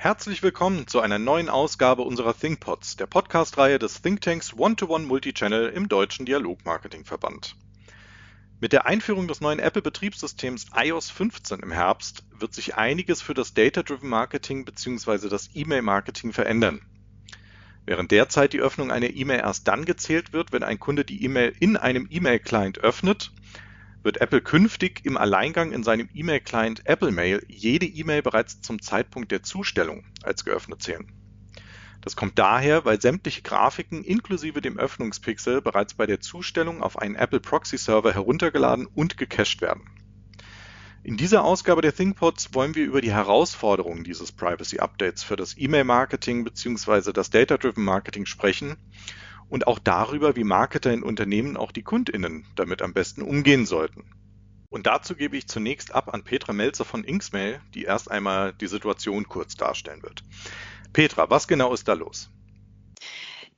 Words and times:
Herzlich 0.00 0.44
willkommen 0.44 0.86
zu 0.86 1.00
einer 1.00 1.18
neuen 1.18 1.48
Ausgabe 1.48 2.02
unserer 2.02 2.32
ThinkPods, 2.32 2.94
der 2.94 3.06
Podcast-Reihe 3.06 3.80
des 3.80 4.00
Thinktanks 4.00 4.56
One-to-One 4.56 5.04
Multichannel 5.04 5.70
im 5.70 5.88
Deutschen 5.88 6.24
Dialogmarketingverband. 6.24 7.56
Mit 8.60 8.72
der 8.72 8.86
Einführung 8.86 9.26
des 9.26 9.40
neuen 9.40 9.58
Apple-Betriebssystems 9.58 10.66
iOS 10.72 11.10
15 11.10 11.58
im 11.58 11.72
Herbst 11.72 12.22
wird 12.30 12.54
sich 12.54 12.76
einiges 12.76 13.22
für 13.22 13.34
das 13.34 13.54
Data-Driven 13.54 14.08
Marketing 14.08 14.64
bzw. 14.64 15.28
das 15.28 15.50
E-Mail-Marketing 15.52 16.32
verändern. 16.32 16.80
Während 17.84 18.12
derzeit 18.12 18.52
die 18.52 18.60
Öffnung 18.60 18.92
einer 18.92 19.10
E-Mail 19.10 19.40
erst 19.40 19.66
dann 19.66 19.84
gezählt 19.84 20.32
wird, 20.32 20.52
wenn 20.52 20.62
ein 20.62 20.78
Kunde 20.78 21.04
die 21.04 21.24
E-Mail 21.24 21.52
in 21.58 21.76
einem 21.76 22.06
E-Mail-Client 22.08 22.78
öffnet, 22.78 23.32
wird 24.02 24.20
Apple 24.20 24.40
künftig 24.40 25.04
im 25.04 25.16
Alleingang 25.16 25.72
in 25.72 25.82
seinem 25.82 26.08
E-Mail-Client 26.12 26.86
Apple 26.86 27.10
Mail 27.10 27.44
jede 27.48 27.86
E-Mail 27.86 28.22
bereits 28.22 28.60
zum 28.60 28.80
Zeitpunkt 28.80 29.32
der 29.32 29.42
Zustellung 29.42 30.04
als 30.22 30.44
geöffnet 30.44 30.82
zählen. 30.82 31.12
Das 32.00 32.14
kommt 32.14 32.38
daher, 32.38 32.84
weil 32.84 33.00
sämtliche 33.00 33.42
Grafiken 33.42 34.04
inklusive 34.04 34.60
dem 34.60 34.78
Öffnungspixel 34.78 35.60
bereits 35.60 35.94
bei 35.94 36.06
der 36.06 36.20
Zustellung 36.20 36.82
auf 36.82 36.98
einen 36.98 37.16
Apple 37.16 37.40
Proxy 37.40 37.76
Server 37.76 38.14
heruntergeladen 38.14 38.86
und 38.86 39.16
gecached 39.16 39.60
werden. 39.60 39.82
In 41.02 41.16
dieser 41.16 41.44
Ausgabe 41.44 41.80
der 41.80 41.94
ThinkPods 41.94 42.54
wollen 42.54 42.74
wir 42.74 42.84
über 42.84 43.00
die 43.00 43.12
Herausforderungen 43.12 44.04
dieses 44.04 44.30
Privacy 44.30 44.78
Updates 44.78 45.22
für 45.22 45.36
das 45.36 45.56
E-Mail-Marketing 45.56 46.44
bzw. 46.44 47.12
das 47.12 47.30
Data-Driven 47.30 47.84
Marketing 47.84 48.26
sprechen 48.26 48.76
und 49.48 49.66
auch 49.66 49.78
darüber, 49.78 50.36
wie 50.36 50.44
Marketer 50.44 50.92
in 50.92 51.02
Unternehmen 51.02 51.56
auch 51.56 51.72
die 51.72 51.82
KundInnen 51.82 52.46
damit 52.54 52.82
am 52.82 52.92
besten 52.92 53.22
umgehen 53.22 53.66
sollten. 53.66 54.04
Und 54.70 54.86
dazu 54.86 55.14
gebe 55.14 55.36
ich 55.36 55.48
zunächst 55.48 55.94
ab 55.94 56.12
an 56.12 56.24
Petra 56.24 56.52
Melzer 56.52 56.84
von 56.84 57.04
Inksmail, 57.04 57.60
die 57.74 57.84
erst 57.84 58.10
einmal 58.10 58.52
die 58.52 58.66
Situation 58.66 59.26
kurz 59.26 59.56
darstellen 59.56 60.02
wird. 60.02 60.22
Petra, 60.92 61.30
was 61.30 61.48
genau 61.48 61.72
ist 61.72 61.88
da 61.88 61.94
los? 61.94 62.30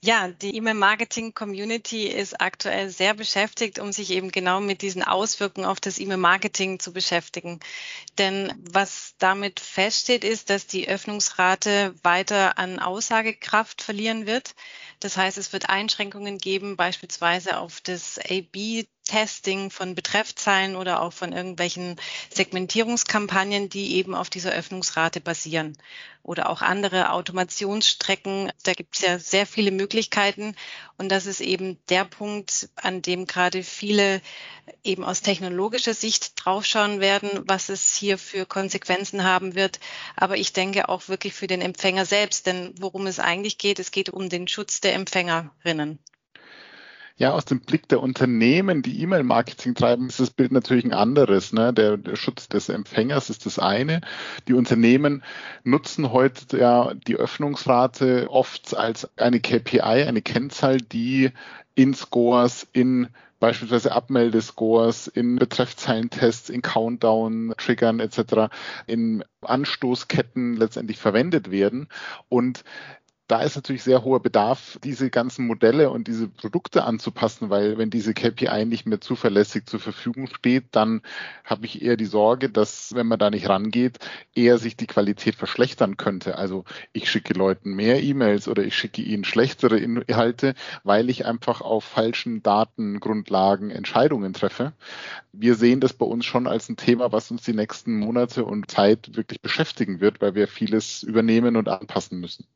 Ja, 0.03 0.29
die 0.29 0.57
E-Mail-Marketing-Community 0.57 2.07
ist 2.07 2.41
aktuell 2.41 2.89
sehr 2.89 3.13
beschäftigt, 3.13 3.79
um 3.79 3.93
sich 3.93 4.11
eben 4.11 4.31
genau 4.31 4.59
mit 4.61 4.81
diesen 4.81 5.03
Auswirkungen 5.03 5.67
auf 5.67 5.79
das 5.79 5.99
E-Mail-Marketing 5.99 6.79
zu 6.79 6.93
beschäftigen. 6.95 7.61
Denn 8.17 8.51
was 8.73 9.15
damit 9.19 9.61
feststeht, 9.61 10.25
ist, 10.25 10.49
dass 10.49 10.67
die 10.67 10.89
Öffnungsrate 10.89 11.95
weiter 12.03 12.57
an 12.59 12.79
Aussagekraft 12.79 13.83
verlieren 13.83 14.25
wird. 14.27 14.55
Das 15.01 15.19
heißt, 15.19 15.37
es 15.37 15.53
wird 15.53 15.69
Einschränkungen 15.69 16.39
geben, 16.39 16.77
beispielsweise 16.77 17.59
auf 17.59 17.83
das 17.83 18.19
A-B 18.19 18.87
Testing 19.11 19.71
von 19.71 19.97
Betreffzahlen 19.97 20.77
oder 20.77 21.03
auch 21.03 21.13
von 21.13 21.33
irgendwelchen 21.33 21.97
Segmentierungskampagnen, 22.33 23.69
die 23.69 23.97
eben 23.97 24.15
auf 24.15 24.31
dieser 24.31 24.53
Öffnungsrate 24.53 25.21
basieren. 25.21 25.77
Oder 26.23 26.49
auch 26.49 26.63
andere 26.63 27.11
Automationsstrecken. 27.11 28.53
Da 28.63 28.73
gibt 28.73 28.95
es 28.95 29.01
ja 29.03 29.19
sehr 29.19 29.47
viele 29.47 29.73
Möglichkeiten. 29.73 30.55
Und 30.97 31.09
das 31.09 31.27
ist 31.27 31.41
eben 31.41 31.77
der 31.89 32.05
Punkt, 32.05 32.69
an 32.77 33.03
dem 33.03 33.27
gerade 33.27 33.65
viele 33.65 34.23
eben 34.85 35.03
aus 35.03 35.23
technologischer 35.23 35.95
Sicht 35.95 36.35
draufschauen 36.37 37.01
werden, 37.01 37.31
was 37.47 37.69
es 37.69 37.97
hier 37.97 38.17
für 38.17 38.47
Konsequenzen 38.47 39.25
haben 39.25 39.57
wird. 39.57 39.81
Aber 40.15 40.37
ich 40.37 40.53
denke 40.53 40.89
auch 40.89 41.09
wirklich 41.09 41.35
für 41.35 41.49
den 41.49 41.63
Empfänger 41.63 42.07
selbst. 42.07 42.47
Denn 42.47 42.75
worum 42.79 43.09
es 43.09 43.19
eigentlich 43.19 43.59
geht, 43.59 43.81
es 43.81 43.91
geht 43.91 44.11
um 44.11 44.29
den 44.29 44.47
Schutz 44.47 44.81
der 44.81 44.95
Empfängerinnen. 44.95 45.99
Ja, 47.21 47.33
aus 47.33 47.45
dem 47.45 47.61
Blick 47.61 47.87
der 47.87 48.01
Unternehmen, 48.01 48.81
die 48.81 49.03
E-Mail-Marketing 49.03 49.75
treiben, 49.75 50.09
ist 50.09 50.21
das 50.21 50.31
Bild 50.31 50.53
natürlich 50.53 50.87
ein 50.87 50.95
anderes. 50.95 51.53
Ne? 51.53 51.71
Der, 51.75 51.99
der, 51.99 52.17
Schutz 52.17 52.49
des 52.49 52.71
Empfängers 52.71 53.29
ist 53.29 53.45
das 53.45 53.59
eine. 53.59 54.01
Die 54.49 54.55
Unternehmen 54.55 55.23
nutzen 55.63 56.13
heute 56.13 56.57
ja 56.57 56.95
die 56.95 57.17
Öffnungsrate 57.17 58.31
oft 58.31 58.75
als 58.75 59.07
eine 59.19 59.39
KPI, 59.39 59.81
eine 59.83 60.23
Kennzahl, 60.23 60.79
die 60.79 61.31
in 61.75 61.93
Scores, 61.93 62.67
in 62.73 63.09
beispielsweise 63.39 63.93
Abmeldescores, 63.93 65.07
in 65.07 65.37
Betreffzeilentests, 65.37 66.49
in 66.49 66.63
Countdown-Triggern 66.63 68.01
etc., 68.01 68.51
in 68.87 69.25
Anstoßketten 69.43 70.57
letztendlich 70.57 70.97
verwendet 70.97 71.51
werden. 71.51 71.89
Und 72.31 72.65
da 73.31 73.43
ist 73.43 73.55
natürlich 73.55 73.85
sehr 73.85 74.03
hoher 74.03 74.21
Bedarf, 74.21 74.77
diese 74.83 75.09
ganzen 75.09 75.47
Modelle 75.47 75.91
und 75.91 76.09
diese 76.09 76.27
Produkte 76.27 76.83
anzupassen, 76.83 77.49
weil 77.49 77.79
wenn 77.79 77.89
diese 77.89 78.13
KPI 78.13 78.65
nicht 78.65 78.87
mehr 78.87 79.01
zuverlässig 79.01 79.67
zur 79.67 79.79
Verfügung 79.79 80.27
steht, 80.27 80.65
dann 80.73 81.03
habe 81.45 81.65
ich 81.65 81.81
eher 81.81 81.97
die 81.97 82.07
Sorge, 82.07 82.51
dass, 82.51 82.93
wenn 82.93 83.07
man 83.07 83.21
da 83.21 83.31
nicht 83.31 83.49
rangeht, 83.49 84.01
eher 84.35 84.59
sich 84.59 84.77
die 84.77 84.89
Qualität 84.89 85.37
verschlechtern 85.37 85.97
könnte. 85.97 86.39
Also 86.39 86.65
ich 86.93 87.09
schicke 87.09 87.35
Leuten 87.35 87.73
mehr 87.75 88.03
E-Mails 88.03 88.49
oder 88.49 88.65
ich 88.65 88.77
schicke 88.77 89.03
ihnen 89.03 89.23
schlechtere 89.23 89.79
Inhalte, 89.79 90.55
weil 90.83 91.09
ich 91.09 91.25
einfach 91.25 91.61
auf 91.61 91.85
falschen 91.85 92.43
Datengrundlagen 92.43 93.71
Entscheidungen 93.71 94.33
treffe. 94.33 94.73
Wir 95.33 95.55
sehen 95.55 95.79
das 95.79 95.93
bei 95.93 96.07
uns 96.07 96.27
schon 96.27 96.49
als 96.49 96.69
ein 96.69 96.77
Thema, 96.77 97.13
was 97.13 97.31
uns 97.31 97.45
die 97.45 97.55
nächsten 97.55 97.97
Monate 97.97 98.45
und 98.45 98.69
Zeit 98.73 99.15
wirklich 99.15 99.41
beschäftigen 99.41 100.01
wird, 100.01 100.21
weil 100.21 100.35
wir 100.35 100.49
vieles 100.49 101.05
übernehmen 101.05 101.57
und 101.57 101.69
anpassen 101.69 102.19
müssen. 102.19 102.47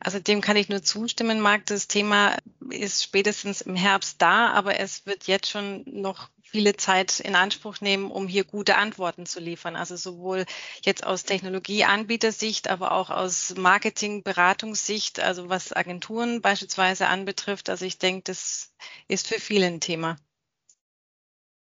Also 0.00 0.18
dem 0.20 0.40
kann 0.40 0.56
ich 0.56 0.68
nur 0.68 0.82
zustimmen, 0.82 1.40
Marc. 1.40 1.66
Das 1.66 1.88
Thema 1.88 2.36
ist 2.70 3.02
spätestens 3.02 3.60
im 3.60 3.74
Herbst 3.74 4.22
da, 4.22 4.50
aber 4.50 4.78
es 4.78 5.06
wird 5.06 5.26
jetzt 5.26 5.50
schon 5.50 5.82
noch 5.86 6.30
viele 6.42 6.76
Zeit 6.76 7.20
in 7.20 7.34
Anspruch 7.34 7.80
nehmen, 7.80 8.10
um 8.10 8.26
hier 8.26 8.44
gute 8.44 8.76
Antworten 8.76 9.26
zu 9.26 9.40
liefern. 9.40 9.76
Also 9.76 9.96
sowohl 9.96 10.46
jetzt 10.82 11.04
aus 11.04 11.24
Technologieanbietersicht, 11.24 12.68
aber 12.68 12.92
auch 12.92 13.10
aus 13.10 13.54
Marketingberatungssicht, 13.56 15.20
also 15.20 15.48
was 15.48 15.74
Agenturen 15.74 16.40
beispielsweise 16.40 17.08
anbetrifft. 17.08 17.68
Also 17.68 17.84
ich 17.84 17.98
denke, 17.98 18.22
das 18.24 18.72
ist 19.08 19.26
für 19.26 19.40
viele 19.40 19.66
ein 19.66 19.80
Thema. 19.80 20.16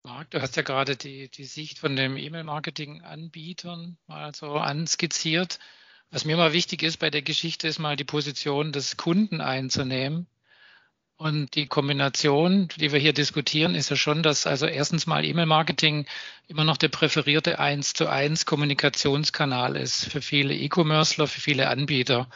Marc, 0.02 0.30
du 0.30 0.40
hast 0.40 0.56
ja 0.56 0.62
gerade 0.62 0.96
die, 0.96 1.28
die 1.30 1.44
Sicht 1.44 1.78
von 1.78 1.96
den 1.96 2.16
E-Mail-Marketing-Anbietern 2.16 3.98
mal 4.06 4.34
so 4.34 4.52
anskizziert. 4.52 5.58
Was 6.10 6.24
mir 6.24 6.36
mal 6.36 6.52
wichtig 6.52 6.82
ist 6.82 6.98
bei 6.98 7.10
der 7.10 7.22
Geschichte, 7.22 7.68
ist 7.68 7.78
mal 7.78 7.96
die 7.96 8.04
Position 8.04 8.72
des 8.72 8.96
Kunden 8.96 9.40
einzunehmen. 9.40 10.26
Und 11.18 11.54
die 11.54 11.66
Kombination, 11.66 12.68
die 12.76 12.92
wir 12.92 12.98
hier 12.98 13.14
diskutieren, 13.14 13.74
ist 13.74 13.88
ja 13.88 13.96
schon, 13.96 14.22
dass 14.22 14.46
also 14.46 14.66
erstens 14.66 15.06
mal 15.06 15.24
E-Mail-Marketing 15.24 16.06
immer 16.46 16.64
noch 16.64 16.76
der 16.76 16.88
präferierte 16.88 17.58
1 17.58 17.94
zu 17.94 18.06
1 18.06 18.44
Kommunikationskanal 18.44 19.76
ist 19.76 20.12
für 20.12 20.20
viele 20.20 20.54
E-Commercer, 20.54 21.26
für 21.26 21.40
viele 21.40 21.68
Anbieter. 21.68 22.28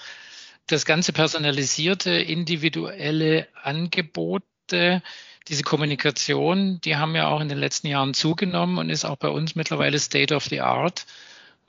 Das 0.66 0.86
ganze 0.86 1.12
personalisierte, 1.12 2.10
individuelle 2.10 3.48
Angebote, 3.62 5.03
diese 5.48 5.62
Kommunikation, 5.62 6.80
die 6.80 6.97
haben 6.97 7.14
ja 7.14 7.28
auch 7.28 7.41
in 7.41 7.48
den 7.48 7.59
letzten 7.59 7.88
Jahren 7.88 8.14
zugenommen 8.14 8.78
und 8.78 8.88
ist 8.88 9.04
auch 9.04 9.16
bei 9.16 9.28
uns 9.28 9.54
mittlerweile 9.54 9.98
State 9.98 10.34
of 10.34 10.47
the 10.47 10.60
Art. 10.62 11.04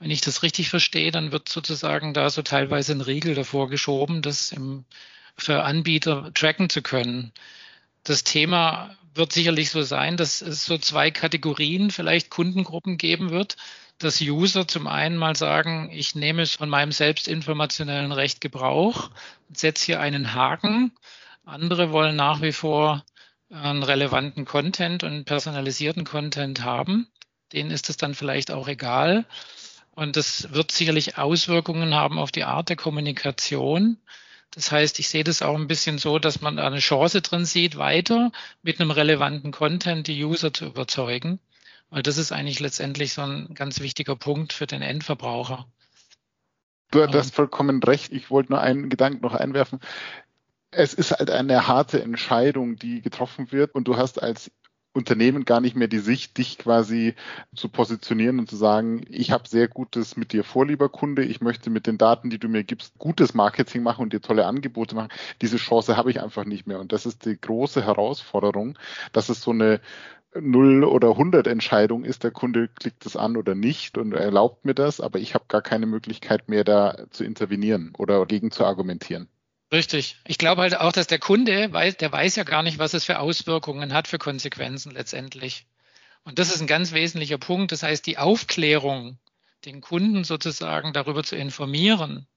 Wenn 0.02 0.10
ich 0.10 0.22
das 0.22 0.42
richtig 0.42 0.70
verstehe, 0.70 1.12
dann 1.12 1.32
wird 1.32 1.48
sozusagen 1.48 2.16
da 2.16 2.32
so 2.32 2.42
teilweise 2.42 2.92
ein 2.92 3.02
Riegel 3.02 3.36
davor 3.36 3.70
geschoben, 3.70 4.24
das 4.24 4.52
im, 4.52 4.84
für 5.38 5.64
Anbieter 5.64 6.34
tracken 6.34 6.72
zu 6.72 6.82
können. 6.82 7.32
Das 8.04 8.24
Thema 8.24 8.98
wird 9.14 9.32
sicherlich 9.32 9.70
so 9.70 9.84
sein, 9.84 10.18
dass 10.18 10.42
es 10.42 10.66
so 10.66 10.80
zwei 10.80 11.12
Kategorien 11.12 11.92
vielleicht 11.92 12.32
Kundengruppen 12.32 12.98
geben 12.98 13.30
wird. 13.30 13.58
Dass 14.00 14.20
User 14.20 14.68
zum 14.68 14.88
einen 14.88 15.18
mal 15.18 15.36
sagen, 15.36 15.92
ich 15.94 16.16
nehme 16.16 16.42
es 16.42 16.56
von 16.56 16.68
meinem 16.68 16.92
selbstinformationellen 16.92 18.12
Recht 18.12 18.42
Gebrauch 18.42 19.12
und 19.50 19.60
setze 19.60 19.86
hier 19.86 20.00
einen 20.00 20.34
Haken. 20.34 20.94
Andere 21.46 21.92
wollen 21.92 22.16
nach 22.16 22.42
wie 22.42 22.54
vor 22.54 23.06
einen 23.52 23.84
relevanten 23.84 24.46
Content 24.46 25.04
und 25.04 25.26
personalisierten 25.26 26.06
Content 26.06 26.64
haben. 26.64 27.08
Denen 27.54 27.70
ist 27.70 27.92
es 27.92 27.98
dann 27.98 28.16
vielleicht 28.16 28.50
auch 28.50 28.68
egal. 28.68 29.26
Und 29.92 30.16
das 30.16 30.54
wird 30.54 30.72
sicherlich 30.72 31.18
Auswirkungen 31.18 31.94
haben 31.94 32.18
auf 32.18 32.32
die 32.32 32.44
Art 32.44 32.70
der 32.70 32.78
Kommunikation. 32.78 33.98
Das 34.52 34.72
heißt, 34.72 35.00
ich 35.00 35.10
sehe 35.10 35.24
das 35.24 35.42
auch 35.42 35.56
ein 35.56 35.68
bisschen 35.68 35.98
so, 35.98 36.20
dass 36.20 36.42
man 36.42 36.58
da 36.58 36.68
eine 36.68 36.80
Chance 36.80 37.22
drin 37.22 37.46
sieht, 37.46 37.78
weiter 37.78 38.32
mit 38.64 38.80
einem 38.80 38.92
relevanten 38.92 39.52
Content 39.52 40.08
die 40.08 40.24
User 40.24 40.54
zu 40.54 40.66
überzeugen. 40.66 41.40
Weil 41.90 42.04
das 42.04 42.18
ist 42.18 42.32
eigentlich 42.32 42.60
letztendlich 42.60 43.14
so 43.14 43.22
ein 43.22 43.54
ganz 43.54 43.82
wichtiger 43.82 44.16
Punkt 44.16 44.54
für 44.54 44.68
den 44.68 44.82
Endverbraucher. 44.82 45.68
Du 46.92 47.08
hast 47.08 47.34
vollkommen 47.34 47.82
recht. 47.84 48.12
Ich 48.12 48.30
wollte 48.30 48.52
nur 48.52 48.62
einen 48.62 48.90
Gedanken 48.90 49.22
noch 49.22 49.34
einwerfen. 49.34 49.80
Es 50.72 50.94
ist 50.94 51.12
halt 51.12 51.30
eine 51.30 51.68
harte 51.68 52.02
Entscheidung, 52.02 52.78
die 52.78 53.02
getroffen 53.02 53.52
wird 53.52 53.76
und 53.76 53.86
du 53.88 53.98
hast 53.98 54.22
als 54.22 54.52
Unternehmen 54.94 55.46
gar 55.46 55.62
nicht 55.62 55.76
mehr 55.76 55.88
die 55.88 56.00
Sicht, 56.00 56.38
dich 56.38 56.58
quasi 56.58 57.16
zu 57.56 57.70
positionieren 57.70 58.40
und 58.40 58.50
zu 58.50 58.56
sagen, 58.56 59.06
ich 59.10 59.32
habe 59.32 59.48
sehr 59.48 59.68
Gutes 59.68 60.18
mit 60.18 60.34
dir 60.34 60.44
vor, 60.44 60.66
lieber 60.66 60.90
Kunde, 60.90 61.24
ich 61.24 61.42
möchte 61.42 61.70
mit 61.70 61.88
den 61.88 61.98
Daten, 61.98 62.30
die 62.30 62.40
du 62.40 62.50
mir 62.50 62.64
gibst, 62.64 62.98
gutes 62.98 63.34
Marketing 63.34 63.84
machen 63.84 64.02
und 64.02 64.14
dir 64.14 64.22
tolle 64.22 64.46
Angebote 64.46 64.96
machen. 64.96 65.10
Diese 65.42 65.58
Chance 65.58 65.96
habe 65.98 66.12
ich 66.12 66.22
einfach 66.22 66.46
nicht 66.46 66.68
mehr. 66.68 66.80
Und 66.80 66.92
das 66.92 67.06
ist 67.06 67.26
die 67.26 67.40
große 67.40 67.86
Herausforderung, 67.86 68.78
dass 69.14 69.30
es 69.30 69.42
so 69.42 69.52
eine 69.52 69.80
0 70.34 70.84
oder 70.86 71.10
100 71.12 71.48
Entscheidung 71.48 72.06
ist, 72.06 72.24
der 72.24 72.32
Kunde 72.32 72.70
klickt 72.70 73.06
es 73.06 73.16
an 73.18 73.36
oder 73.38 73.56
nicht 73.56 73.98
und 73.98 74.14
erlaubt 74.14 74.66
mir 74.66 74.74
das, 74.74 75.02
aber 75.02 75.20
ich 75.20 75.34
habe 75.34 75.46
gar 75.48 75.62
keine 75.62 75.86
Möglichkeit 75.86 76.48
mehr 76.48 76.64
da 76.64 77.06
zu 77.12 77.24
intervenieren 77.24 77.94
oder 77.98 78.26
gegen 78.26 78.52
zu 78.52 78.66
argumentieren. 78.66 79.28
Richtig. 79.72 80.18
Ich 80.28 80.38
glaube 80.38 80.62
halt 80.64 80.76
auch, 80.78 80.92
dass 80.92 81.08
der 81.08 81.20
Kunde 81.20 81.72
weiß, 81.72 81.98
der 81.98 82.12
weiß 82.12 82.36
ja 82.36 82.44
gar 82.44 82.62
nicht, 82.62 82.78
was 82.78 82.94
es 82.94 83.06
für 83.06 83.20
Auswirkungen 83.20 83.94
hat, 83.94 84.08
für 84.08 84.18
Konsequenzen 84.20 84.92
letztendlich. 84.92 85.66
Und 86.24 86.40
das 86.40 86.54
ist 86.54 86.62
ein 86.62 86.68
ganz 86.68 86.92
wesentlicher 86.94 87.38
Punkt. 87.38 87.72
Das 87.72 87.84
heißt, 87.84 88.06
die 88.06 88.18
Aufklärung, 88.18 89.18
den 89.66 89.82
Kunden 89.82 90.24
sozusagen 90.26 90.94
darüber 90.94 91.24
zu 91.24 91.36
informieren, 91.38 92.28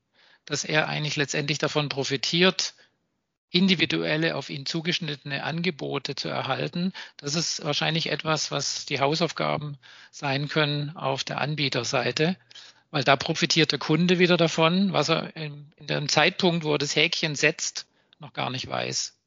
dass 0.46 0.64
er 0.64 0.88
eigentlich 0.88 1.16
letztendlich 1.16 1.58
davon 1.58 1.88
profitiert, 1.88 2.74
individuelle 3.50 4.36
auf 4.36 4.50
ihn 4.50 4.66
zugeschnittene 4.66 5.44
Angebote 5.44 6.14
zu 6.16 6.28
erhalten. 6.28 6.92
Das 7.18 7.34
ist 7.34 7.64
wahrscheinlich 7.64 8.10
etwas, 8.10 8.50
was 8.50 8.86
die 8.86 9.00
Hausaufgaben 9.00 9.78
sein 10.10 10.48
können 10.48 10.96
auf 10.96 11.24
der 11.24 11.40
Anbieterseite, 11.40 12.36
weil 12.94 13.02
da 13.02 13.16
profitiert 13.16 13.72
der 13.72 13.80
Kunde 13.80 14.20
wieder 14.20 14.36
davon, 14.36 14.92
was 14.92 15.08
er 15.08 15.34
in, 15.34 15.72
dem 15.80 16.08
Zeitpunkt, 16.08 16.62
wo 16.62 16.74
er 16.74 16.78
das 16.78 16.94
Häkchen 16.94 17.34
setzt, 17.34 17.88
noch 18.20 18.32
gar 18.32 18.50
nicht 18.50 18.68
weiß. 18.68 19.18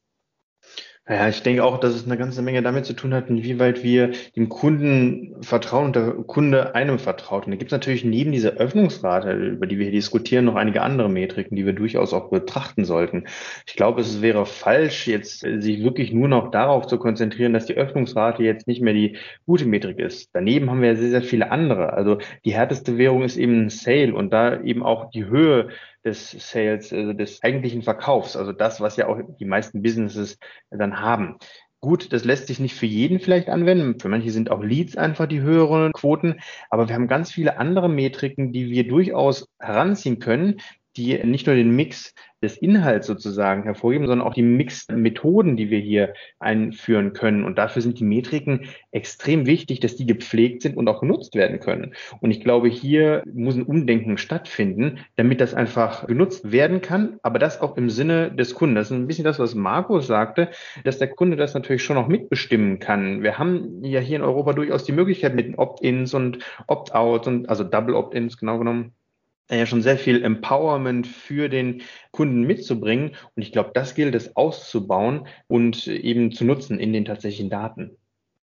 Ja, 1.10 1.30
ich 1.30 1.42
denke 1.42 1.64
auch, 1.64 1.80
dass 1.80 1.96
es 1.96 2.06
eine 2.06 2.18
ganze 2.18 2.42
Menge 2.42 2.62
damit 2.62 2.86
zu 2.86 2.92
tun 2.92 3.14
hat, 3.14 3.30
inwieweit 3.30 3.82
wir 3.82 4.12
dem 4.36 4.50
Kunden 4.50 5.42
vertrauen 5.42 5.86
und 5.86 5.96
der 5.96 6.12
Kunde 6.12 6.76
einem 6.76 7.00
vertraut. 7.00 7.46
Und 7.46 7.52
da 7.52 7.58
gibt 7.58 7.72
es 7.72 7.76
natürlich 7.78 8.04
neben 8.04 8.34
dieser 8.34 8.56
Öffnungsrate, 8.56 9.32
über 9.32 9.68
die 9.68 9.78
wir 9.78 9.86
hier 9.86 9.94
diskutieren, 9.94 10.44
noch 10.44 10.56
einige 10.56 10.82
andere 10.82 11.08
Metriken, 11.08 11.56
die 11.56 11.66
wir 11.66 11.72
durchaus 11.72 12.14
auch 12.14 12.30
betrachten 12.30 12.84
sollten. 12.84 13.24
Ich 13.66 13.78
glaube, 13.78 14.02
es 14.02 14.22
wäre 14.22 14.46
falsch, 14.46 15.08
jetzt 15.08 15.40
sich 15.40 15.82
wirklich 15.82 16.12
nur 16.12 16.28
noch 16.28 16.52
darauf 16.52 16.88
zu 16.88 16.98
konzentrieren, 16.98 17.54
dass 17.54 17.68
die 17.68 17.78
Öffnungsrate 17.78 18.44
jetzt 18.44 18.68
nicht 18.68 18.82
mehr 18.82 18.94
die 18.94 19.16
gute 19.46 19.66
Metrik 19.66 20.00
ist. 20.00 20.32
Daneben 20.34 20.70
haben 20.70 20.82
wir 20.82 20.90
ja 20.90 20.96
sehr, 20.96 21.12
sehr 21.12 21.24
viele 21.24 21.52
andere. 21.52 21.94
Also 21.94 22.18
die 22.44 22.54
härteste 22.54 22.98
Währung 22.98 23.24
ist 23.24 23.38
eben 23.38 23.70
Sale 23.70 24.14
und 24.14 24.34
da 24.34 24.62
eben 24.62 24.84
auch 24.84 25.10
die 25.10 25.24
Höhe 25.24 25.70
des 26.06 26.32
Sales, 26.32 26.94
also 26.94 27.14
des 27.14 27.44
eigentlichen 27.44 27.82
Verkaufs, 27.82 28.36
also 28.36 28.52
das, 28.52 28.80
was 28.82 28.98
ja 28.98 29.08
auch 29.08 29.20
die 29.40 29.46
meisten 29.46 29.82
Businesses 29.82 30.38
dann 30.70 31.02
haben. 31.02 31.38
Gut, 31.80 32.12
das 32.12 32.26
lässt 32.26 32.48
sich 32.48 32.60
nicht 32.60 32.74
für 32.74 32.88
jeden 32.88 33.20
vielleicht 33.20 33.50
anwenden. 33.50 34.00
Für 34.00 34.10
manche 34.10 34.32
sind 34.32 34.50
auch 34.50 34.64
Leads 34.64 34.98
einfach 34.98 35.28
die 35.28 35.42
höheren 35.42 35.92
Quoten. 35.94 36.40
Aber 36.72 36.88
wir 36.88 36.96
haben 36.96 37.08
ganz 37.08 37.32
viele 37.32 37.60
andere 37.60 37.88
Metriken, 37.88 38.52
die 38.52 38.72
wir 38.72 38.88
durchaus 38.88 39.48
heranziehen 39.60 40.18
können, 40.18 40.60
die 40.98 41.24
nicht 41.24 41.48
nur 41.48 41.56
den 41.56 41.76
Mix 41.76 42.14
des 42.44 42.58
Inhalts 42.58 43.08
sozusagen 43.08 43.64
hervorheben, 43.64 44.06
sondern 44.06 44.28
auch 44.28 44.34
die 44.34 44.44
Mix-Methoden, 44.44 45.58
die 45.58 45.72
wir 45.72 45.80
hier 45.80 46.14
einführen 46.40 47.14
können. 47.14 47.44
Und 47.44 47.58
dafür 47.58 47.82
sind 47.82 48.00
die 48.00 48.04
Metriken 48.04 48.68
extrem 48.92 49.48
wichtig, 49.48 49.80
dass 49.80 49.96
die 49.96 50.06
gepflegt 50.06 50.62
sind 50.62 50.78
und 50.78 50.88
auch 50.88 51.02
genutzt 51.02 51.34
werden 51.36 51.60
können. 51.60 51.94
Und 52.22 52.30
ich 52.30 52.42
glaube, 52.42 52.68
hier 52.68 53.24
muss 53.32 53.56
ein 53.56 53.64
Umdenken 53.64 54.18
stattfinden, 54.18 55.00
damit 55.16 55.42
das 55.42 55.56
einfach 55.56 56.06
genutzt 56.06 56.52
werden 56.52 56.82
kann, 56.82 57.18
aber 57.24 57.40
das 57.40 57.60
auch 57.60 57.76
im 57.76 57.90
Sinne 57.90 58.32
des 58.32 58.54
Kunden. 58.54 58.76
Das 58.76 58.92
ist 58.92 58.98
ein 58.98 59.08
bisschen 59.08 59.26
das, 59.26 59.40
was 59.40 59.56
Markus 59.56 60.06
sagte, 60.06 60.50
dass 60.84 61.00
der 61.00 61.10
Kunde 61.10 61.38
das 61.38 61.56
natürlich 61.56 61.84
schon 61.84 61.96
noch 61.96 62.08
mitbestimmen 62.08 62.78
kann. 62.80 63.24
Wir 63.24 63.40
haben 63.40 63.84
ja 63.84 64.00
hier 64.00 64.18
in 64.18 64.24
Europa 64.24 64.54
durchaus 64.54 64.84
die 64.84 64.92
Möglichkeit 64.92 65.34
mit 65.34 65.58
Opt-ins 65.58 66.14
und 66.14 66.40
Opt-outs 66.68 67.28
und 67.28 67.50
also 67.50 67.64
Double 67.64 67.96
Opt-ins 67.96 68.38
genau 68.38 68.60
genommen 68.60 68.94
ja 69.50 69.66
schon 69.66 69.82
sehr 69.82 69.98
viel 69.98 70.24
Empowerment 70.24 71.08
für 71.08 71.50
den 71.50 71.82
Kunden 72.12 72.42
mitzubringen. 72.42 73.12
Und 73.36 73.42
ich 73.42 73.52
glaube, 73.52 73.72
das 73.74 73.96
gilt 73.96 74.16
es 74.16 74.36
auszubauen 74.36 75.28
und 75.48 75.88
eben 75.88 76.32
zu 76.32 76.46
nutzen 76.46 76.80
in 76.80 76.94
den 76.94 77.06
tatsächlichen 77.06 77.50
Daten. 77.50 77.92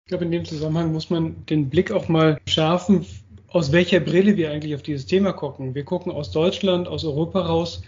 Ich 0.05 0.09
glaube, 0.09 0.25
in 0.25 0.31
dem 0.31 0.45
Zusammenhang 0.45 0.93
muss 0.93 1.11
man 1.11 1.47
den 1.47 1.71
Blick 1.71 1.91
auch 1.91 2.09
mal 2.09 2.39
schärfen, 2.47 3.07
aus 3.49 3.73
welcher 3.73 4.01
Brille 4.01 4.37
wir 4.37 4.51
eigentlich 4.51 4.75
auf 4.75 4.83
dieses 4.83 5.07
Thema 5.07 5.33
gucken. 5.33 5.75
Wir 5.75 5.85
gucken 5.85 6.13
aus 6.13 6.31
Deutschland, 6.31 6.89
aus 6.89 7.05
Europa 7.05 7.41
raus 7.41 7.83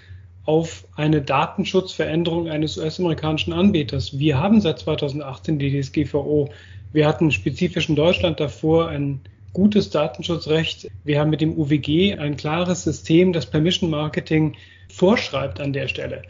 auf 0.47 0.87
eine 0.95 1.21
Datenschutzveränderung 1.21 2.49
eines 2.49 2.79
US-amerikanischen 2.79 3.53
Anbieters. 3.53 4.19
Wir 4.19 4.39
haben 4.39 4.61
seit 4.61 4.79
2018 4.79 5.59
die 5.59 5.81
DSGVO. 5.81 6.51
Wir 6.93 7.07
hatten 7.07 7.33
spezifisch 7.33 7.89
in 7.89 7.97
Deutschland 7.97 8.39
davor 8.39 8.89
ein 8.89 9.21
gutes 9.57 9.89
Datenschutzrecht. 9.89 10.91
Wir 11.05 11.19
haben 11.19 11.31
mit 11.31 11.41
dem 11.41 11.57
UWG 11.57 12.19
ein 12.19 12.37
klares 12.37 12.85
System, 12.85 13.33
das 13.33 13.47
Permission 13.47 13.89
Marketing 13.89 14.55
vorschreibt 14.93 15.61
an 15.61 15.73
der 15.73 15.89
Stelle. 15.89 16.21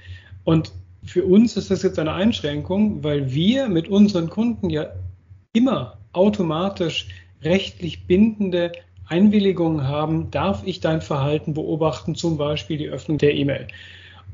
Und 0.45 0.71
für 1.03 1.25
uns 1.25 1.57
ist 1.57 1.73
das 1.73 1.83
jetzt 1.83 1.99
eine 1.99 2.13
Einschränkung, 2.13 3.03
weil 3.03 3.35
wir 3.35 3.69
mit 3.69 3.89
unseren 3.89 4.31
Kunden 4.31 4.71
ja 4.71 4.87
immer 5.55 5.99
automatisch 6.13 7.09
rechtlich 7.43 8.07
bindende 8.07 8.71
Einwilligungen 9.09 9.89
haben, 9.89 10.31
darf 10.31 10.63
ich 10.65 10.79
dein 10.79 11.01
Verhalten 11.03 11.53
beobachten, 11.53 12.15
zum 12.15 12.37
Beispiel 12.37 12.79
die 12.79 12.89
Öffnung 12.89 13.19
der 13.19 13.35
E-Mail. 13.35 13.67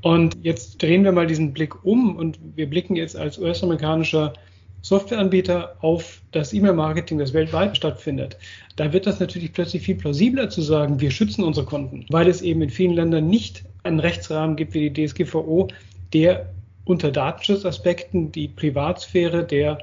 Und 0.02 0.36
jetzt 0.42 0.82
drehen 0.82 1.04
wir 1.04 1.12
mal 1.12 1.26
diesen 1.26 1.54
Blick 1.54 1.82
um 1.82 2.14
und 2.14 2.38
wir 2.56 2.68
blicken 2.68 2.96
jetzt 2.96 3.16
als 3.16 3.38
US-amerikanischer 3.38 4.34
Softwareanbieter 4.82 5.76
auf 5.80 6.20
das 6.32 6.52
E-Mail-Marketing, 6.52 7.18
das 7.18 7.32
weltweit 7.32 7.76
stattfindet, 7.76 8.36
da 8.76 8.92
wird 8.92 9.06
das 9.06 9.20
natürlich 9.20 9.52
plötzlich 9.52 9.82
viel 9.82 9.94
plausibler 9.94 10.50
zu 10.50 10.60
sagen, 10.60 11.00
wir 11.00 11.10
schützen 11.10 11.44
unsere 11.44 11.66
Kunden, 11.66 12.04
weil 12.10 12.28
es 12.28 12.42
eben 12.42 12.62
in 12.62 12.70
vielen 12.70 12.94
Ländern 12.94 13.28
nicht 13.28 13.64
einen 13.84 14.00
Rechtsrahmen 14.00 14.56
gibt 14.56 14.74
wie 14.74 14.90
die 14.90 15.06
DSGVO, 15.06 15.68
der 16.12 16.52
unter 16.84 17.12
Datenschutzaspekten 17.12 18.32
die 18.32 18.48
Privatsphäre 18.48 19.44
der 19.44 19.78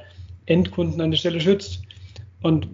Endkunden 0.45 0.99
an 1.01 1.11
der 1.11 1.17
Stelle 1.17 1.39
schützt. 1.39 1.81
Und 2.41 2.67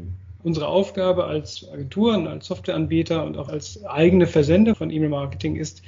unsere 0.43 0.67
Aufgabe 0.67 1.25
als 1.25 1.67
Agenturen, 1.71 2.27
als 2.27 2.47
Softwareanbieter 2.47 3.23
und 3.23 3.37
auch 3.37 3.49
als 3.49 3.83
eigene 3.85 4.27
Versender 4.27 4.75
von 4.75 4.89
E-Mail-Marketing 4.89 5.55
ist, 5.55 5.81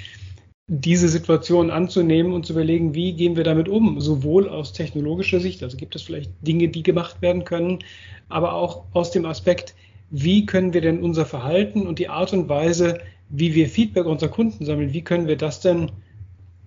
diese 0.68 1.08
Situation 1.08 1.72
anzunehmen 1.72 2.34
und 2.34 2.46
zu 2.46 2.54
überlegen, 2.54 2.94
wie 2.94 3.14
gehen 3.14 3.38
wir 3.38 3.46
damit 3.46 3.70
um, 3.70 4.02
sowohl 4.02 4.50
aus 4.50 4.74
technologischer 4.74 5.40
Sicht, 5.40 5.64
also 5.64 5.78
gibt 5.78 5.96
es 5.96 6.02
vielleicht 6.02 6.32
Dinge, 6.42 6.68
die 6.68 6.84
gemacht 6.84 7.22
werden 7.22 7.46
können, 7.46 7.80
aber 8.28 8.54
auch 8.54 8.84
aus 8.92 9.12
dem 9.12 9.26
Aspekt, 9.26 9.76
wie 10.10 10.46
können 10.46 10.74
wir 10.74 10.82
denn 10.82 11.02
unser 11.02 11.26
Verhalten 11.26 11.88
und 11.88 12.00
die 12.00 12.10
Art 12.10 12.34
und 12.34 12.50
Weise, 12.50 13.00
wie 13.30 13.56
wir 13.56 13.70
Feedback 13.70 14.06
unserer 14.06 14.30
Kunden 14.30 14.66
sammeln, 14.66 14.92
wie 14.92 15.04
können 15.04 15.28
wir 15.28 15.38
das 15.38 15.62
denn, 15.62 15.92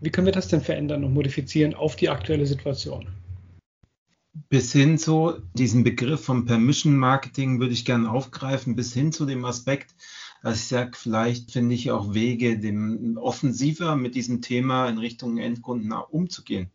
wie 0.01 0.11
können 0.11 0.27
wir 0.27 0.33
das 0.33 0.49
denn 0.49 0.63
verändern 0.63 1.05
und 1.05 1.13
modifizieren 1.13 1.75
auf 1.75 1.97
die 1.97 2.09
aktuelle 2.09 2.47
Situation? 2.47 3.07
Bis 4.49 4.73
hin 4.73 4.97
zu 4.97 5.35
diesem 5.55 5.85
Begriff 5.85 6.25
vom 6.25 6.47
Permission 6.47 6.97
Marketing 6.97 7.61
würde 7.61 7.75
ich 7.75 7.85
gerne 7.85 8.11
aufgreifen, 8.11 8.77
bis 8.77 8.95
hin 8.95 9.13
zu 9.13 9.27
dem 9.27 9.45
Aspekt, 9.45 9.95
dass 10.43 10.61
ich 10.61 10.69
sage, 10.69 10.93
vielleicht 10.95 11.51
finde 11.51 11.75
ich 11.75 11.91
auch 11.91 12.15
Wege, 12.15 12.59
dem 12.59 13.19
offensiver 13.19 13.97
mit 13.97 14.15
diesem 14.15 14.43
Thema 14.43 14.89
in 14.89 14.99
Richtung 14.99 15.39
Endkunden 15.39 15.93
umzugehen. 15.93 16.71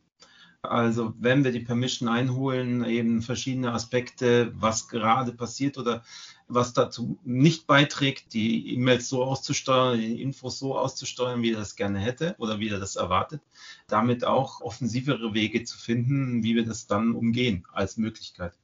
Also 0.62 1.13
wenn 1.20 1.44
wir 1.44 1.51
die 1.51 1.60
Permission 1.60 2.10
einholen, 2.10 2.84
eben 2.86 3.22
verschiedene 3.22 3.72
Aspekte, 3.72 4.51
was 4.56 4.88
gerade 4.88 5.32
passiert 5.32 5.78
oder 5.78 6.04
was 6.48 6.74
dazu 6.74 7.20
nicht 7.24 7.68
beiträgt, 7.68 8.34
die 8.34 8.74
E-Mails 8.74 9.10
so 9.10 9.24
auszusteuern, 9.24 10.00
die 10.00 10.22
Infos 10.22 10.60
so 10.60 10.78
auszusteuern, 10.78 11.42
wie 11.42 11.54
er 11.54 11.60
das 11.60 11.75
gerne 11.75 12.00
hätte 12.00 12.36
oder 12.38 12.60
wie 12.60 12.70
er 12.70 12.80
das 12.80 12.96
erwartet, 12.96 13.42
damit 13.88 14.25
auch 14.25 14.62
offensivere 14.62 15.34
Wege 15.34 15.63
zu 15.63 15.78
finden, 15.78 16.44
wie 16.44 16.56
wir 16.56 16.66
das 16.66 16.88
dann 16.88 17.13
umgehen 17.13 17.66
als 17.72 17.98
Möglichkeit. 17.98 18.58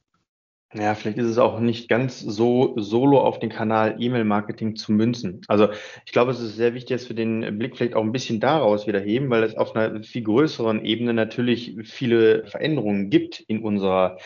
Ja, 0.74 0.94
vielleicht 0.94 1.18
ist 1.18 1.26
es 1.26 1.36
auch 1.36 1.60
nicht 1.60 1.86
ganz 1.90 2.18
so 2.20 2.72
solo 2.78 3.20
auf 3.20 3.38
den 3.38 3.50
Kanal 3.50 3.96
E-Mail-Marketing 3.98 4.74
zu 4.74 4.92
münzen. 4.92 5.42
Also 5.46 5.68
ich 6.06 6.12
glaube, 6.12 6.30
es 6.30 6.40
ist 6.40 6.56
sehr 6.56 6.72
wichtig, 6.72 6.96
dass 6.96 7.10
wir 7.10 7.16
den 7.16 7.58
Blick 7.58 7.76
vielleicht 7.76 7.94
auch 7.94 8.02
ein 8.02 8.12
bisschen 8.12 8.40
daraus 8.40 8.86
wieder 8.86 9.00
heben, 9.00 9.28
weil 9.28 9.42
es 9.42 9.54
auf 9.54 9.76
einer 9.76 10.02
viel 10.02 10.22
größeren 10.22 10.82
Ebene 10.82 11.12
natürlich 11.12 11.76
viele 11.84 12.46
Veränderungen 12.46 13.10
gibt 13.10 13.40
in 13.40 13.62
unserer 13.62 14.16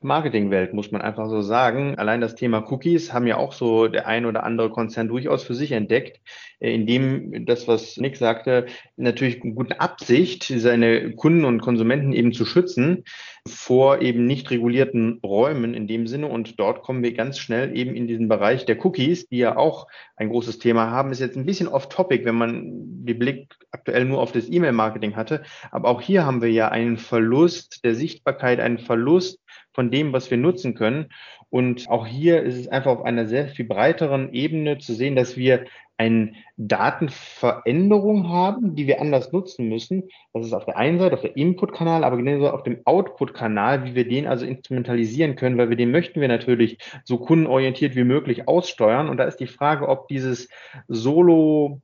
Marketingwelt, 0.00 0.74
muss 0.74 0.90
man 0.90 1.02
einfach 1.02 1.28
so 1.28 1.40
sagen. 1.40 1.96
Allein 1.96 2.20
das 2.20 2.34
Thema 2.34 2.68
Cookies 2.68 3.12
haben 3.12 3.28
ja 3.28 3.36
auch 3.36 3.52
so 3.52 3.86
der 3.86 4.08
ein 4.08 4.26
oder 4.26 4.42
andere 4.42 4.70
Konzern 4.70 5.06
durchaus 5.06 5.44
für 5.44 5.54
sich 5.54 5.70
entdeckt, 5.70 6.20
äh, 6.58 6.74
indem 6.74 7.46
das, 7.46 7.68
was 7.68 7.96
Nick 7.96 8.16
sagte, 8.16 8.66
natürlich 8.96 9.40
eine 9.42 9.54
gute 9.54 9.80
Absicht, 9.80 10.52
seine 10.56 11.12
Kunden 11.14 11.44
und 11.44 11.60
Konsumenten 11.60 12.12
eben 12.12 12.32
zu 12.32 12.44
schützen 12.44 13.04
vor 13.48 14.00
eben 14.00 14.26
nicht 14.26 14.50
regulierten 14.50 15.18
Räumen 15.24 15.74
in 15.74 15.86
dem 15.86 16.06
Sinne. 16.06 16.28
Und 16.28 16.60
dort 16.60 16.82
kommen 16.82 17.02
wir 17.02 17.12
ganz 17.14 17.38
schnell 17.38 17.76
eben 17.76 17.94
in 17.94 18.06
diesen 18.06 18.28
Bereich 18.28 18.64
der 18.66 18.84
Cookies, 18.84 19.28
die 19.28 19.38
ja 19.38 19.56
auch 19.56 19.88
ein 20.16 20.28
großes 20.28 20.58
Thema 20.58 20.90
haben. 20.90 21.10
Ist 21.10 21.20
jetzt 21.20 21.36
ein 21.36 21.46
bisschen 21.46 21.68
off-topic, 21.68 22.24
wenn 22.24 22.36
man 22.36 23.04
den 23.04 23.18
Blick 23.18 23.54
aktuell 23.72 24.04
nur 24.04 24.20
auf 24.20 24.32
das 24.32 24.48
E-Mail-Marketing 24.48 25.16
hatte. 25.16 25.42
Aber 25.70 25.88
auch 25.88 26.00
hier 26.00 26.24
haben 26.24 26.40
wir 26.40 26.50
ja 26.50 26.68
einen 26.68 26.98
Verlust 26.98 27.84
der 27.84 27.94
Sichtbarkeit, 27.94 28.60
einen 28.60 28.78
Verlust 28.78 29.40
von 29.72 29.90
dem, 29.90 30.12
was 30.12 30.30
wir 30.30 30.38
nutzen 30.38 30.74
können. 30.74 31.06
Und 31.50 31.88
auch 31.90 32.06
hier 32.06 32.42
ist 32.42 32.56
es 32.56 32.68
einfach 32.68 32.92
auf 32.92 33.04
einer 33.04 33.26
sehr 33.26 33.48
viel 33.48 33.66
breiteren 33.66 34.32
Ebene 34.32 34.78
zu 34.78 34.94
sehen, 34.94 35.16
dass 35.16 35.36
wir 35.36 35.64
eine 36.02 36.32
Datenveränderung 36.56 38.28
haben, 38.28 38.74
die 38.74 38.88
wir 38.88 39.00
anders 39.00 39.30
nutzen 39.30 39.68
müssen. 39.68 40.08
Das 40.32 40.46
ist 40.46 40.52
auf 40.52 40.64
der 40.64 40.76
einen 40.76 40.98
Seite, 40.98 41.14
auf 41.14 41.20
der 41.20 41.36
Input-Kanal, 41.36 42.02
aber 42.02 42.16
genauso 42.16 42.50
auf 42.50 42.64
dem 42.64 42.80
Output-Kanal, 42.84 43.84
wie 43.84 43.94
wir 43.94 44.08
den 44.08 44.26
also 44.26 44.44
instrumentalisieren 44.44 45.36
können, 45.36 45.58
weil 45.58 45.70
wir 45.70 45.76
den 45.76 45.92
möchten 45.92 46.20
wir 46.20 46.28
natürlich 46.28 46.78
so 47.04 47.18
kundenorientiert 47.18 47.94
wie 47.94 48.04
möglich 48.04 48.48
aussteuern. 48.48 49.08
Und 49.08 49.18
da 49.18 49.24
ist 49.24 49.38
die 49.38 49.46
Frage, 49.46 49.88
ob 49.88 50.08
dieses 50.08 50.48
Solo 50.88 51.80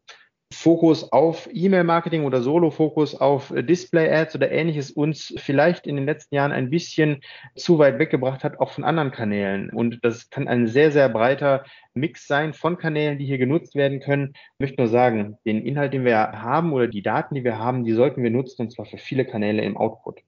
Fokus 0.52 1.12
auf 1.12 1.49
E-Mail-Marketing 1.52 2.25
oder 2.25 2.40
Solo-Fokus 2.40 3.14
auf 3.14 3.52
Display-Ads 3.55 4.35
oder 4.35 4.50
ähnliches 4.50 4.90
uns 4.90 5.35
vielleicht 5.37 5.87
in 5.87 5.97
den 5.97 6.07
letzten 6.07 6.35
Jahren 6.35 6.52
ein 6.52 6.71
bisschen 6.71 7.21
zu 7.55 7.78
weit 7.78 7.99
weggebracht 7.99 8.45
hat, 8.45 8.59
auch 8.59 8.71
von 8.71 8.85
anderen 8.85 9.11
Kanälen. 9.11 9.71
Und 9.71 9.99
das 10.02 10.31
kann 10.31 10.49
ein 10.49 10.67
sehr, 10.67 10.90
sehr 10.90 11.09
breiter 11.11 11.64
Mix 11.93 12.26
sein 12.26 12.55
von 12.55 12.78
Kanälen, 12.78 13.19
die 13.19 13.26
hier 13.26 13.38
genutzt 13.38 13.75
werden 13.75 14.00
können. 14.00 14.33
Ich 14.55 14.61
möchte 14.61 14.81
nur 14.81 14.88
sagen, 14.88 15.37
den 15.45 15.64
Inhalt, 15.67 15.93
den 15.93 16.05
wir 16.05 16.17
haben 16.17 16.73
oder 16.73 16.88
die 16.88 17.02
Daten, 17.02 17.35
die 17.35 17.45
wir 17.45 17.59
haben, 17.59 17.85
die 17.85 17.93
sollten 17.93 18.23
wir 18.23 18.31
nutzen 18.31 18.62
und 18.62 18.73
zwar 18.73 18.87
für 18.87 18.99
viele 18.99 19.26
Kanäle 19.26 19.62
im 19.62 19.76
Output. 19.76 20.23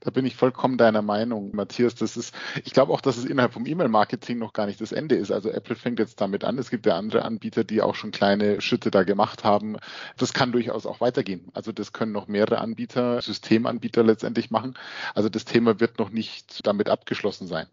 Da 0.00 0.10
bin 0.10 0.26
ich 0.26 0.36
vollkommen 0.36 0.78
deiner 0.78 1.02
Meinung, 1.02 1.54
Matthias. 1.54 1.94
Das 1.94 2.16
ist, 2.16 2.34
ich 2.64 2.72
glaube 2.72 2.92
auch, 2.92 3.00
dass 3.00 3.16
es 3.16 3.24
innerhalb 3.24 3.52
vom 3.52 3.66
E-Mail-Marketing 3.66 4.38
noch 4.38 4.52
gar 4.52 4.66
nicht 4.66 4.80
das 4.80 4.92
Ende 4.92 5.14
ist. 5.14 5.30
Also 5.30 5.50
Apple 5.50 5.76
fängt 5.76 5.98
jetzt 5.98 6.20
damit 6.20 6.44
an. 6.44 6.58
Es 6.58 6.70
gibt 6.70 6.86
ja 6.86 6.96
andere 6.96 7.24
Anbieter, 7.24 7.64
die 7.64 7.82
auch 7.82 7.94
schon 7.94 8.10
kleine 8.10 8.60
Schritte 8.60 8.90
da 8.90 9.02
gemacht 9.02 9.44
haben. 9.44 9.76
Das 10.16 10.32
kann 10.32 10.52
durchaus 10.52 10.86
auch 10.86 11.00
weitergehen. 11.00 11.48
Also 11.52 11.72
das 11.72 11.92
können 11.92 12.12
noch 12.12 12.28
mehrere 12.28 12.58
Anbieter, 12.58 13.20
Systemanbieter 13.22 14.02
letztendlich 14.02 14.50
machen. 14.50 14.74
Also 15.14 15.28
das 15.28 15.44
Thema 15.44 15.80
wird 15.80 15.98
noch 15.98 16.10
nicht 16.10 16.66
damit 16.66 16.88
abgeschlossen 16.88 17.46
sein. 17.46 17.66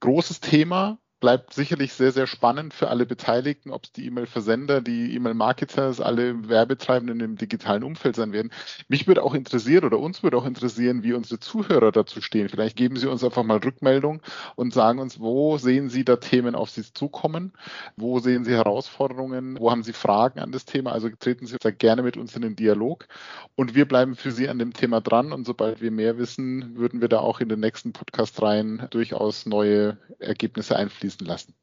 Großes 0.00 0.40
Thema, 0.40 0.98
bleibt 1.22 1.54
sicherlich 1.54 1.92
sehr, 1.92 2.10
sehr 2.10 2.26
spannend 2.26 2.74
für 2.74 2.88
alle 2.88 3.06
Beteiligten, 3.06 3.70
ob 3.70 3.84
es 3.84 3.92
die 3.92 4.06
E-Mail-Versender, 4.06 4.80
die 4.80 5.14
E-Mail-Marketers, 5.14 6.00
alle 6.00 6.48
Werbetreibenden 6.48 7.20
im 7.20 7.36
digitalen 7.36 7.84
Umfeld 7.84 8.16
sein 8.16 8.32
werden. 8.32 8.50
Mich 8.88 9.06
würde 9.06 9.22
auch 9.22 9.32
interessieren 9.32 9.84
oder 9.84 10.00
uns 10.00 10.24
würde 10.24 10.36
auch 10.36 10.44
interessieren, 10.44 11.04
wie 11.04 11.12
unsere 11.12 11.38
Zuhörer 11.38 11.92
dazu 11.92 12.20
stehen. 12.20 12.48
Vielleicht 12.48 12.76
geben 12.76 12.96
Sie 12.96 13.06
uns 13.06 13.22
einfach 13.22 13.44
mal 13.44 13.58
Rückmeldung 13.58 14.20
und 14.56 14.74
sagen 14.74 14.98
uns, 14.98 15.20
wo 15.20 15.58
sehen 15.58 15.90
Sie 15.90 16.04
da 16.04 16.16
Themen 16.16 16.56
auf 16.56 16.70
Sie 16.70 16.82
zukommen? 16.92 17.52
Wo 17.96 18.18
sehen 18.18 18.44
Sie 18.44 18.52
Herausforderungen? 18.52 19.60
Wo 19.60 19.70
haben 19.70 19.84
Sie 19.84 19.92
Fragen 19.92 20.40
an 20.40 20.50
das 20.50 20.64
Thema? 20.64 20.90
Also 20.90 21.08
treten 21.08 21.46
Sie 21.46 21.56
sehr 21.62 21.70
gerne 21.70 22.02
mit 22.02 22.16
uns 22.16 22.34
in 22.34 22.42
den 22.42 22.56
Dialog 22.56 23.06
und 23.54 23.76
wir 23.76 23.86
bleiben 23.86 24.16
für 24.16 24.32
Sie 24.32 24.48
an 24.48 24.58
dem 24.58 24.72
Thema 24.72 25.00
dran 25.00 25.32
und 25.32 25.46
sobald 25.46 25.80
wir 25.80 25.92
mehr 25.92 26.18
wissen, 26.18 26.76
würden 26.76 27.00
wir 27.00 27.08
da 27.08 27.20
auch 27.20 27.38
in 27.38 27.48
den 27.48 27.60
nächsten 27.60 27.92
Podcast-Reihen 27.92 28.88
durchaus 28.90 29.46
neue 29.46 29.98
Ergebnisse 30.18 30.74
einfließen 30.74 31.11
fließen 31.12 31.26
lassen. 31.26 31.54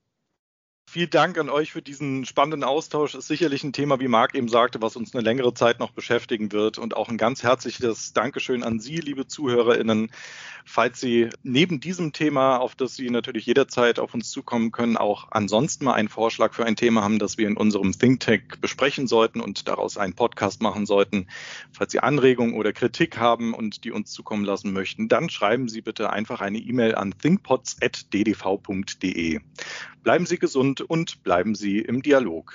Vielen 0.92 1.12
Dank 1.12 1.38
an 1.38 1.52
euch 1.52 1.72
für 1.72 1.84
diesen 1.84 2.26
spannenden 2.26 2.64
Austausch. 2.64 3.14
Ist 3.14 3.28
sicherlich 3.28 3.64
ein 3.64 3.74
Thema, 3.74 4.00
wie 4.00 4.08
Marc 4.08 4.34
eben 4.34 4.48
sagte, 4.48 4.82
was 4.82 4.96
uns 4.96 5.14
eine 5.14 5.24
längere 5.24 5.54
Zeit 5.54 5.78
noch 5.78 5.92
beschäftigen 5.92 6.52
wird. 6.52 6.80
Und 6.80 6.98
auch 6.98 7.10
ein 7.10 7.20
ganz 7.20 7.44
herzliches 7.44 8.14
Dankeschön 8.14 8.64
an 8.64 8.80
Sie, 8.80 8.96
liebe 8.96 9.28
ZuhörerInnen. 9.28 10.10
Falls 10.66 11.00
Sie 11.00 11.30
neben 11.44 11.80
diesem 11.80 12.12
Thema, 12.12 12.58
auf 12.58 12.74
das 12.74 12.96
Sie 12.96 13.12
natürlich 13.12 13.46
jederzeit 13.46 14.00
auf 14.00 14.16
uns 14.16 14.32
zukommen 14.32 14.72
können, 14.72 14.98
auch 14.98 15.28
ansonsten 15.30 15.86
mal 15.86 15.94
einen 15.94 16.10
Vorschlag 16.10 16.56
für 16.56 16.66
ein 16.66 16.76
Thema 16.76 17.04
haben, 17.04 17.20
das 17.20 17.38
wir 17.38 17.48
in 17.48 17.56
unserem 17.56 17.92
Think 17.92 18.22
Tank 18.22 18.60
besprechen 18.60 19.06
sollten 19.06 19.42
und 19.42 19.68
daraus 19.68 19.96
einen 19.96 20.16
Podcast 20.16 20.60
machen 20.60 20.88
sollten. 20.88 21.28
Falls 21.72 21.92
Sie 21.92 22.00
Anregungen 22.00 22.56
oder 22.56 22.74
Kritik 22.74 23.20
haben 23.20 23.54
und 23.54 23.84
die 23.84 23.92
uns 23.92 24.12
zukommen 24.12 24.44
lassen 24.44 24.74
möchten, 24.74 25.08
dann 25.08 25.30
schreiben 25.30 25.70
Sie 25.70 25.82
bitte 25.82 26.10
einfach 26.10 26.42
eine 26.42 26.58
E-Mail 26.58 26.96
an 26.96 27.14
thinkpods.ddv.de. 27.16 29.42
Bleiben 30.04 30.26
Sie 30.26 30.40
gesund 30.40 30.82
und 30.82 31.24
bleiben 31.24 31.56
Sie 31.56 31.80
im 31.80 32.02
Dialog. 32.02 32.54